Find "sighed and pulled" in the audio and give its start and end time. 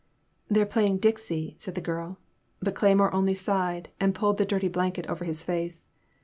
3.35-4.39